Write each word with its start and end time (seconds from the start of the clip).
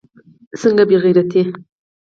څنگه 0.59 0.83
بې 0.89 0.97
غيرتي. 1.03 1.41